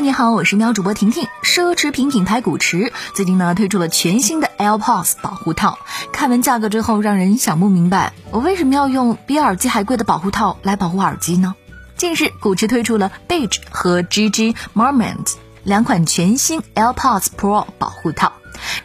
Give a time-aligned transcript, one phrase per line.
[0.00, 1.26] 你好，我是喵主播婷婷。
[1.42, 5.76] 奢侈品品牌古驰最近呢推出了全新的 AirPods 保护套，
[6.12, 11.56] 看完价格之后，让人想不明白，我为什么要用比耳机还贵的保护套来保护耳机呢？
[11.96, 18.32] 近日，古驰推出了 Beige 和 GG Marmont 两款全新 AirPods Pro 保护套。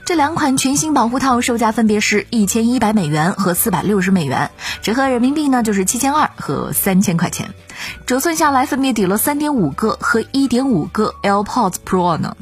[0.06, 4.52] 这两款全新保护套售价分别是一千一百美元和四百六十美元，
[4.82, 7.54] 折合人民币呢就是七千二和三千块钱，
[8.06, 12.36] 折算下来分别抵了三点五个和一点五个 AirPods Pro 呢。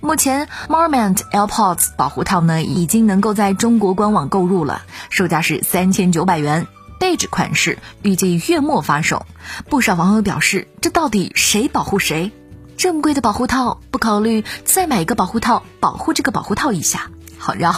[0.00, 6.66] 目前 Marmont AirPods 保护套呢已经能够在中国官网购入了，售价是三千九百元
[7.00, 9.26] ，Beige 款式预计月末发售。
[9.68, 12.32] 不少网友表示，这到底谁保护谁？
[12.76, 17.74] 这么贵的保护套，不考虑再买一个保护套保护这个保护套一下，好绕。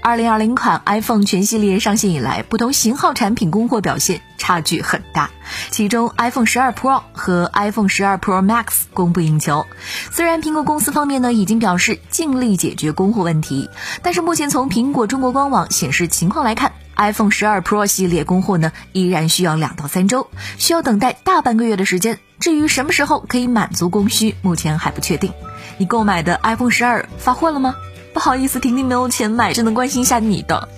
[0.00, 5.30] 二零二零款 iPhone 全系列上线以来，不同型号产品供货表现差距很大。
[5.70, 9.66] 其中，iPhone 十二 Pro 和 iPhone 十二 Pro Max 供不应求。
[10.12, 13.68] 虽然苹果公司方面呢已经表示尽力解决供货问题，
[14.02, 22.18] 但是目前从苹果中国官网显示情况来看，iPhone 十二 Pro 系列供货呢依然需要两到三周，需要等待大半个月的时间。
[22.40, 25.32] 至于什么时候可以满足供需，目前还不确定。
[25.78, 27.74] 你购买的 iPhone 十二发货了吗？
[28.12, 30.68] 不好意思，婷婷没有钱买，只能关心一下你的。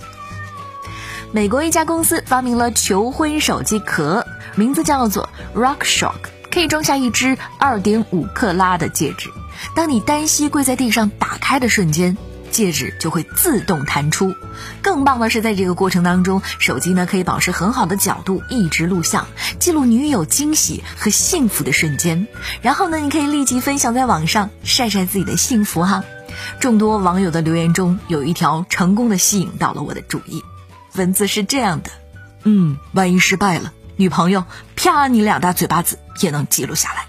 [1.32, 4.26] 美国一家公司发明了求婚手机壳，
[4.56, 9.30] 名字叫做 Rock Shock，可以装下一只二点五克拉的戒指。
[9.74, 12.16] 当你单膝跪在地上打开的瞬间。
[12.50, 14.34] 戒指就会自动弹出，
[14.82, 19.26] 更棒的是，在这个过程当中，手机呢可以保持很好的角度，一直录像，
[19.58, 22.26] 记录女友惊喜和幸福的瞬间。
[22.60, 26.04] 然后呢，你可以立即分享在网上，晒晒自己的幸福哈。
[26.58, 30.42] 众多网友的留言中，有一条成功的吸引到了我的注意，
[30.94, 31.90] 文字是这样的：
[32.44, 34.44] 嗯，万一失败了，女朋友
[34.76, 37.06] 啪你两大嘴巴子也能记录下来。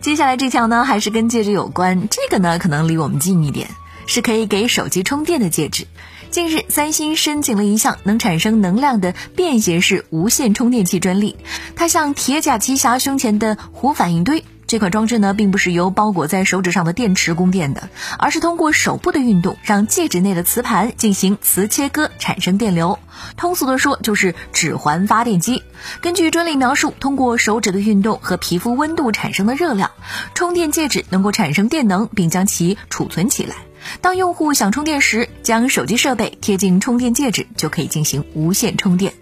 [0.00, 3.70] 接下来这条呢，还是跟戒指有关，这个呢可能离我们近一点。
[4.06, 5.86] 是可以给手机充电的戒指。
[6.30, 11.36] 近日，三星申请了一项能产生能量的便携式无线充电器专利。
[11.76, 14.44] 它像铁甲奇侠胸前的核反应堆。
[14.66, 17.88] 这款装置呢，并不是由包裹在手指上的电池供电的，
[18.18, 22.98] 而是通过手部的运动，让戒指内的磁盘进行磁切割，产生电流。
[23.36, 25.62] 通俗的说，就是指环发电机。
[26.00, 29.92] 根据专利描述，通过手指的运动和皮肤温度产生的热量，
[30.34, 33.54] 充电戒指能够产生电能，并将其储存起来。
[34.00, 39.12] 当用户想充电时，将手机设备贴近充电戒指，就可以进行无线充电。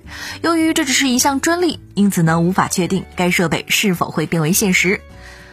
[0.43, 5.01] 由于这只是一项专利，因此呢，无法确定该设备是否会变为现实。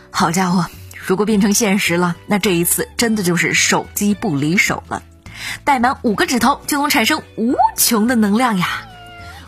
[0.10, 5.04] 好家伙，如果变成现实了，那这一次真的就是手机不离手了。
[5.64, 8.84] 戴满五个指头就能产生无穷的能量呀！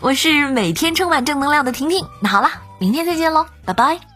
[0.00, 2.06] 我是每天充满正能量的婷婷。
[2.20, 4.13] 那好了，明天再见喽，拜拜。